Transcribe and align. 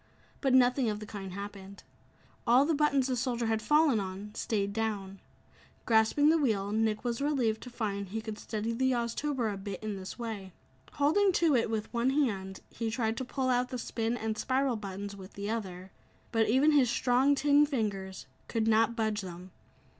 But 0.41 0.55
nothing 0.55 0.89
of 0.89 0.99
the 0.99 1.05
kind 1.05 1.31
happened. 1.33 1.83
All 2.47 2.65
the 2.65 2.73
buttons 2.73 3.05
the 3.05 3.15
soldier 3.15 3.45
had 3.45 3.61
fallen 3.61 3.99
on 3.99 4.33
stayed 4.33 4.73
down. 4.73 5.19
Grasping 5.85 6.29
the 6.29 6.39
wheel, 6.39 6.71
Nick 6.71 7.03
was 7.03 7.21
relieved 7.21 7.61
to 7.61 7.69
find 7.69 8.09
he 8.09 8.19
could 8.19 8.39
steady 8.39 8.73
the 8.73 8.93
Oztober 8.93 9.53
a 9.53 9.57
bit 9.57 9.83
in 9.83 9.97
this 9.97 10.17
way. 10.17 10.53
Holding 10.93 11.31
to 11.33 11.55
it 11.55 11.69
with 11.69 11.93
one 11.93 12.09
hand, 12.09 12.61
he 12.71 12.89
tried 12.89 13.15
to 13.17 13.23
pull 13.23 13.49
out 13.49 13.69
the 13.69 13.77
"spin" 13.77 14.17
and 14.17 14.35
"spiral" 14.39 14.75
buttons 14.75 15.15
with 15.15 15.33
the 15.33 15.51
other. 15.51 15.91
But 16.31 16.49
even 16.49 16.71
his 16.71 16.89
strong 16.89 17.35
tin 17.35 17.67
fingers 17.67 18.25
could 18.47 18.67
not 18.67 18.95
budge 18.95 19.21
them. 19.21 19.51